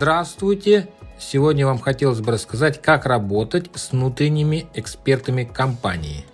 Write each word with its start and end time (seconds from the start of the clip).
Здравствуйте! 0.00 0.86
Сегодня 1.18 1.66
вам 1.66 1.80
хотелось 1.80 2.20
бы 2.20 2.30
рассказать, 2.30 2.80
как 2.80 3.04
работать 3.04 3.68
с 3.74 3.90
внутренними 3.90 4.68
экспертами 4.74 5.42
компании. 5.42 6.24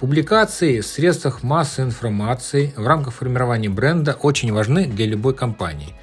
Публикации 0.00 0.80
в 0.80 0.86
средствах 0.86 1.42
массовой 1.42 1.88
информации 1.88 2.74
в 2.76 2.86
рамках 2.86 3.14
формирования 3.14 3.70
бренда 3.70 4.18
очень 4.20 4.52
важны 4.52 4.84
для 4.84 5.06
любой 5.06 5.34
компании. 5.34 5.94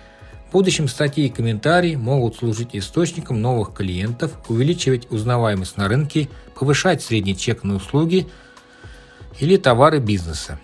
В 0.50 0.54
будущем 0.54 0.88
статьи 0.88 1.28
и 1.28 1.30
комментарии 1.30 1.96
могут 1.96 2.38
служить 2.38 2.70
источником 2.76 3.40
новых 3.44 3.76
клиентов, 3.76 4.32
увеличивать 4.50 5.06
узнаваемость 5.12 5.78
на 5.78 5.88
рынке, 5.88 6.30
повышать 6.56 7.04
средний 7.04 7.38
чек 7.38 7.64
на 7.64 7.76
услуги 7.76 8.28
или 9.40 9.56
товары 9.58 10.00
бизнеса. 10.00 10.60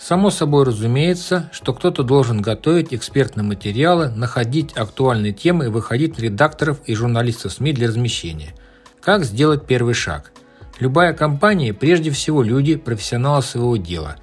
Само 0.00 0.30
собой 0.30 0.64
разумеется, 0.64 1.50
что 1.52 1.74
кто-то 1.74 2.02
должен 2.02 2.40
готовить 2.40 2.94
экспертные 2.94 3.44
материалы, 3.44 4.08
находить 4.08 4.72
актуальные 4.74 5.34
темы 5.34 5.66
и 5.66 5.68
выходить 5.68 6.16
на 6.16 6.22
редакторов 6.22 6.80
и 6.86 6.94
журналистов 6.94 7.52
СМИ 7.52 7.74
для 7.74 7.88
размещения. 7.88 8.54
Как 9.02 9.24
сделать 9.24 9.66
первый 9.66 9.92
шаг? 9.92 10.32
Любая 10.78 11.12
компания 11.12 11.74
прежде 11.74 12.10
всего 12.10 12.42
люди, 12.42 12.76
профессионалы 12.76 13.42
своего 13.42 13.76
дела. 13.76 14.16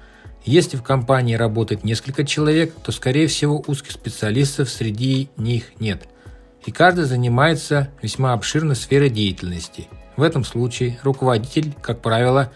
Если 0.44 0.76
в 0.76 0.82
компании 0.82 1.36
работает 1.36 1.84
несколько 1.84 2.24
человек, 2.24 2.74
то 2.82 2.90
скорее 2.90 3.28
всего 3.28 3.62
узких 3.68 3.92
специалистов 3.92 4.70
среди 4.70 5.30
них 5.36 5.78
нет. 5.78 6.08
И 6.66 6.72
каждый 6.72 7.04
занимается 7.04 7.90
весьма 8.02 8.32
обширной 8.32 8.74
сферой 8.74 9.10
деятельности. 9.10 9.86
В 10.16 10.22
этом 10.22 10.42
случае 10.42 10.98
руководитель, 11.04 11.72
как 11.80 12.02
правило, 12.02 12.50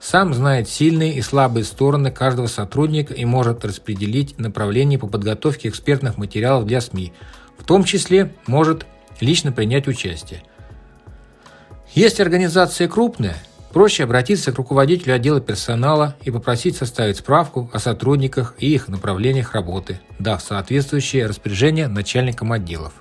сам 0.00 0.32
знает 0.32 0.68
сильные 0.68 1.14
и 1.14 1.20
слабые 1.20 1.64
стороны 1.64 2.10
каждого 2.10 2.46
сотрудника 2.46 3.12
и 3.12 3.24
может 3.24 3.64
распределить 3.64 4.38
направление 4.38 4.98
по 4.98 5.06
подготовке 5.06 5.68
экспертных 5.68 6.16
материалов 6.16 6.66
для 6.66 6.80
СМИ, 6.80 7.12
в 7.58 7.64
том 7.64 7.84
числе 7.84 8.32
может 8.46 8.86
лично 9.20 9.52
принять 9.52 9.86
участие. 9.86 10.42
Если 11.94 12.22
организация 12.22 12.88
крупная, 12.88 13.36
проще 13.72 14.04
обратиться 14.04 14.52
к 14.52 14.56
руководителю 14.56 15.14
отдела 15.14 15.40
персонала 15.40 16.16
и 16.22 16.30
попросить 16.30 16.76
составить 16.76 17.18
справку 17.18 17.68
о 17.72 17.78
сотрудниках 17.78 18.54
и 18.58 18.72
их 18.72 18.88
направлениях 18.88 19.54
работы, 19.54 20.00
дав 20.18 20.40
соответствующее 20.40 21.26
распоряжение 21.26 21.88
начальникам 21.88 22.52
отделов. 22.52 22.94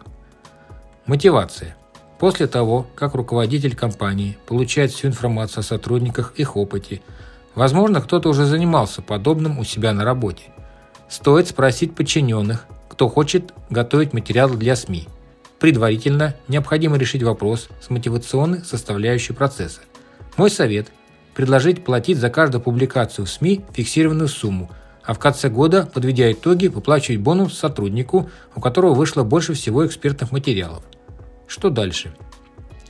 Мотивация. 1.06 1.76
После 2.20 2.48
того, 2.48 2.86
как 2.96 3.16
руководитель 3.16 3.76
компании 3.76 4.38
получает 4.46 4.92
всю 4.92 5.08
информацию 5.08 5.62
о 5.62 5.64
сотрудниках, 5.64 6.34
их 6.36 6.58
опыте, 6.58 7.02
возможно, 7.56 8.02
кто-то 8.02 8.28
уже 8.30 8.46
занимался 8.46 9.02
подобным 9.02 9.58
у 9.58 9.64
себя 9.64 9.94
на 9.94 10.04
работе. 10.04 10.44
Стоит 11.08 11.48
спросить 11.48 11.96
подчиненных, 11.96 12.66
кто 12.90 13.08
хочет 13.08 13.54
готовить 13.70 14.12
материалы 14.12 14.58
для 14.58 14.76
СМИ. 14.76 15.08
Предварительно 15.60 16.36
необходимо 16.50 16.98
решить 16.98 17.24
вопрос 17.24 17.70
с 17.82 17.90
мотивационной 17.90 18.66
составляющей 18.66 19.34
процесса. 19.34 19.80
Мой 20.36 20.52
совет– 20.52 20.88
предложить 21.34 21.86
платить 21.86 22.18
за 22.18 22.30
каждую 22.30 22.62
публикацию 22.62 23.26
в 23.26 23.30
СМИ 23.30 23.64
фиксированную 23.72 24.28
сумму, 24.28 24.70
а 25.06 25.14
в 25.14 25.20
конце 25.20 25.50
года, 25.50 25.90
подведя 25.92 26.30
итоги, 26.34 26.68
выплачивать 26.68 27.22
бонус 27.22 27.58
сотруднику, 27.58 28.30
у 28.56 28.60
которого 28.60 28.94
вышло 28.94 29.24
больше 29.24 29.54
всего 29.54 29.88
экспертных 29.88 30.34
материалов. 30.34 30.84
Что 31.50 31.72
дальше? 31.72 32.14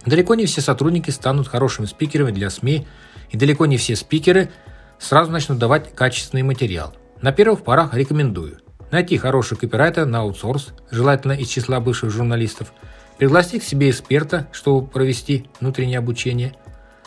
Далеко 0.06 0.36
не 0.36 0.46
все 0.46 0.60
сотрудники 0.60 1.10
станут 1.12 1.48
хорошими 1.48 1.86
спикерами 1.86 2.32
для 2.32 2.50
СМИ, 2.50 2.86
и 3.30 3.38
далеко 3.38 3.66
не 3.66 3.78
все 3.78 3.96
спикеры 3.96 4.52
сразу 5.00 5.32
начнут 5.32 5.58
давать 5.58 5.96
качественный 5.96 6.44
материал. 6.44 6.94
На 7.22 7.32
первых 7.32 7.64
порах 7.64 7.94
рекомендую 7.94 8.60
найти 8.92 9.18
хороший 9.18 9.56
копирайтера 9.56 10.06
на 10.06 10.20
аутсорс, 10.20 10.74
желательно 10.92 11.34
из 11.34 11.48
числа 11.48 11.80
бывших 11.80 12.10
журналистов, 12.10 12.74
пригласить 13.18 13.64
к 13.64 13.66
себе 13.66 13.92
эксперта, 13.92 14.50
чтобы 14.52 14.88
провести 14.88 15.46
внутреннее 15.62 16.00
обучение, 16.00 16.53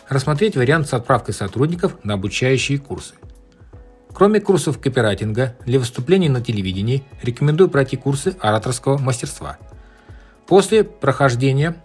рассмотреть 0.08 0.56
вариант 0.56 0.88
с 0.88 0.94
отправкой 0.94 1.34
сотрудников 1.34 2.02
на 2.02 2.14
обучающие 2.14 2.78
курсы. 2.78 3.14
Кроме 4.14 4.40
курсов 4.40 4.78
копирайтинга, 4.78 5.54
для 5.66 5.78
выступлений 5.78 6.30
на 6.30 6.40
телевидении 6.40 7.04
рекомендую 7.22 7.68
пройти 7.68 7.98
курсы 7.98 8.36
ораторского 8.40 8.96
мастерства– 8.96 9.58
После 10.52 10.84
прохождения 10.84 11.82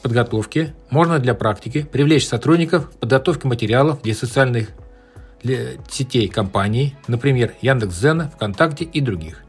подготовки 0.00 0.74
можно 0.88 1.18
для 1.18 1.34
практики 1.34 1.82
привлечь 1.82 2.26
сотрудников 2.26 2.88
к 2.88 2.92
подготовке 2.94 3.46
материалов 3.46 4.00
для 4.00 4.14
социальных 4.14 4.70
для 5.42 5.72
сетей 5.90 6.26
компании, 6.28 6.96
например, 7.06 7.52
Яндекс.Зена, 7.60 8.30
ВКонтакте 8.34 8.86
и 8.86 9.02
других. 9.02 9.42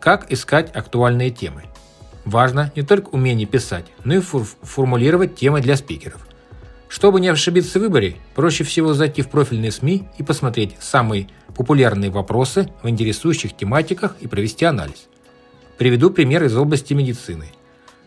Как 0.00 0.32
искать 0.32 0.74
актуальные 0.74 1.32
темы? 1.32 1.64
Важно 2.24 2.72
не 2.74 2.80
только 2.80 3.10
умение 3.10 3.46
писать, 3.46 3.84
но 4.04 4.14
и 4.14 4.20
фор 4.20 4.46
формулировать 4.62 5.36
темы 5.36 5.60
для 5.60 5.76
спикеров. 5.76 6.26
Чтобы 6.88 7.20
не 7.20 7.28
ошибиться 7.28 7.78
в 7.78 7.82
выборе, 7.82 8.16
проще 8.34 8.64
всего 8.64 8.94
зайти 8.94 9.20
в 9.20 9.28
профильные 9.28 9.70
СМИ 9.70 10.08
и 10.16 10.22
посмотреть 10.22 10.76
самые 10.80 11.28
популярные 11.54 12.10
вопросы 12.10 12.72
в 12.82 12.88
интересующих 12.88 13.54
тематиках 13.54 14.16
и 14.20 14.28
провести 14.28 14.64
анализ. 14.64 15.08
Приведу 15.76 16.08
пример 16.08 16.42
из 16.42 16.56
области 16.56 16.94
медицины– 16.94 17.48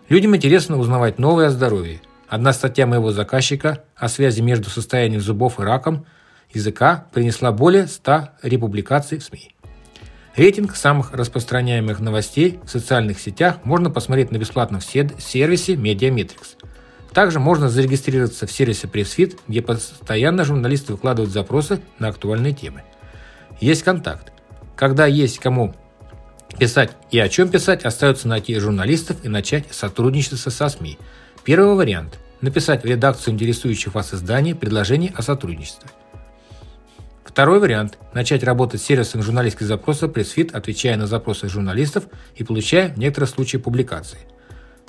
Людям 0.07 0.35
интересно 0.35 0.77
узнавать 0.77 1.17
новое 1.17 1.47
о 1.47 1.49
здоровье. 1.49 1.99
Одна 2.29 2.53
статья 2.53 2.85
моего 2.85 3.11
заказчика 3.11 3.83
о 3.95 4.07
связи 4.07 4.39
между 4.39 4.69
состоянием 4.69 5.19
зубов 5.19 5.59
и 5.59 5.63
раком 5.63 6.05
языка 6.53 7.07
принесла 7.11 7.51
более 7.51 7.87
100 7.87 8.29
републикаций 8.43 9.17
в 9.17 9.23
СМИ. 9.23 9.55
Рейтинг 10.35 10.75
самых 10.75 11.11
распространяемых 11.11 11.99
новостей 12.01 12.59
в 12.63 12.69
социальных 12.69 13.19
сетях 13.19 13.61
можно 13.63 13.89
посмотреть 13.89 14.31
на 14.31 14.37
бесплатном 14.37 14.79
сервисе 14.79 15.73
Mediametrics. 15.73 16.57
Также 17.11 17.39
можно 17.39 17.67
зарегистрироваться 17.67 18.45
в 18.45 18.51
сервисе 18.51 18.87
PressFit, 18.87 19.39
где 19.47 19.63
постоянно 19.63 20.43
журналисты 20.43 20.91
выкладывают 20.91 21.33
запросы 21.33 21.81
на 21.97 22.09
актуальные 22.09 22.53
темы. 22.53 22.83
Есть 23.59 23.81
контакт. 23.81 24.31
Когда 24.75 25.07
есть 25.07 25.39
кому 25.39 25.73
Писать 26.59 26.91
и 27.11 27.19
о 27.19 27.27
чем 27.27 27.49
писать 27.49 27.83
остается 27.83 28.27
найти 28.27 28.57
журналистов 28.57 29.17
и 29.23 29.27
начать 29.27 29.65
сотрудничество 29.71 30.49
со 30.49 30.69
СМИ. 30.69 30.97
Первый 31.43 31.75
вариант– 31.75 32.17
написать 32.41 32.83
в 32.83 32.85
редакцию 32.85 33.33
интересующих 33.33 33.93
вас 33.93 34.13
изданий 34.13 34.55
предложение 34.55 35.13
о 35.15 35.21
сотрудничестве. 35.21 35.89
Второй 37.25 37.59
вариант– 37.59 37.97
начать 38.13 38.43
работать 38.43 38.81
с 38.81 38.85
сервисом 38.85 39.21
журналистских 39.21 39.67
запросов 39.67 40.11
PressFit, 40.11 40.53
отвечая 40.53 40.95
на 40.95 41.07
запросы 41.07 41.49
журналистов 41.49 42.05
и 42.35 42.45
получая 42.45 42.93
в 42.93 42.97
некоторых 42.97 43.29
случаях 43.29 43.63
публикации. 43.63 44.19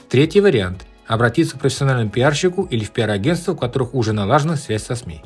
Третий 0.09 0.41
вариант– 0.41 0.87
обратиться 1.09 1.57
к 1.57 1.61
профессиональному 1.61 2.11
пиарщику 2.11 2.63
или 2.63 2.85
в 2.85 2.93
пиар-агентство, 2.93 3.53
у 3.53 3.57
которых 3.57 3.95
уже 3.95 4.13
налажена 4.13 4.57
связь 4.57 4.85
со 4.85 4.95
СМИ. 4.95 5.23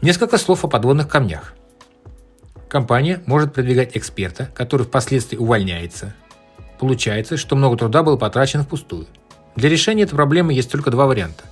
Несколько 0.00 0.38
слов 0.38 0.64
о 0.64 0.68
подводных 0.68 1.08
камнях. 1.08 1.54
Компания 2.68 3.22
может 3.24 3.54
продвигать 3.54 3.96
эксперта, 3.96 4.50
который 4.54 4.84
впоследствии 4.86 5.38
увольняется. 5.38 6.14
Получается, 6.78 7.38
что 7.38 7.56
много 7.56 7.78
труда 7.78 8.02
было 8.02 8.16
потрачено 8.16 8.62
впустую. 8.62 9.06
Для 9.56 9.70
решения 9.70 10.02
этой 10.02 10.14
проблемы 10.14 10.52
есть 10.52 10.70
только 10.70 10.90
два 10.90 11.06
варианта. 11.06 11.44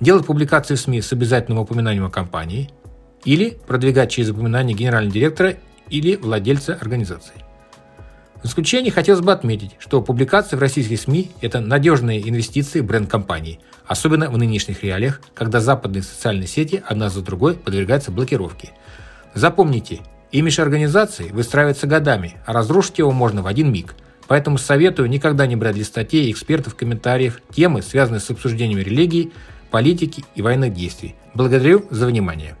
Делать 0.00 0.26
публикации 0.26 0.74
в 0.74 0.80
СМИ 0.80 1.00
с 1.00 1.12
обязательным 1.12 1.58
упоминанием 1.58 2.04
о 2.04 2.10
компании 2.10 2.70
или 3.24 3.58
продвигать 3.66 4.10
через 4.10 4.30
упоминание 4.30 4.76
генерального 4.76 5.12
директора 5.12 5.56
или 5.88 6.16
владельца 6.16 6.74
организации. 6.74 7.34
В 8.42 8.46
заключение 8.46 8.92
хотелось 8.92 9.20
бы 9.20 9.32
отметить, 9.32 9.76
что 9.78 10.00
публикации 10.00 10.56
в 10.56 10.60
российских 10.60 11.00
СМИ– 11.00 11.30
это 11.40 11.60
надежные 11.60 12.26
инвестиции 12.26 12.80
в 12.80 12.86
бренд 12.86 13.10
компании, 13.10 13.60
особенно 13.86 14.30
в 14.30 14.38
нынешних 14.38 14.82
реалиях, 14.82 15.20
когда 15.34 15.60
западные 15.60 16.02
социальные 16.02 16.46
сети 16.46 16.82
одна 16.86 17.10
за 17.10 17.20
другой 17.22 17.54
подвергаются 17.54 18.10
блокировке. 18.10 18.70
Запомните, 19.34 20.00
Имидж 20.32 20.60
организации 20.60 21.30
выстраивается 21.30 21.86
годами, 21.86 22.36
а 22.46 22.52
разрушить 22.52 22.98
его 22.98 23.10
можно 23.10 23.42
в 23.42 23.46
один 23.46 23.72
миг. 23.72 23.94
Поэтому 24.28 24.58
советую 24.58 25.08
никогда 25.08 25.46
не 25.46 25.56
брать 25.56 25.74
для 25.74 25.84
статей, 25.84 26.30
экспертов, 26.30 26.76
комментариев 26.76 27.42
темы, 27.52 27.82
связанные 27.82 28.20
с 28.20 28.30
обсуждением 28.30 28.78
религии, 28.78 29.32
политики 29.72 30.24
и 30.36 30.42
военных 30.42 30.72
действий. 30.72 31.16
Благодарю 31.34 31.84
за 31.90 32.06
внимание. 32.06 32.56